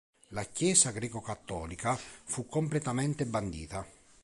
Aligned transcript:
La 0.29 0.43
Chiesa 0.45 0.89
greco-cattolica 0.89 1.95
fu 1.95 2.47
completamente 2.47 3.23
bandita. 3.27 3.85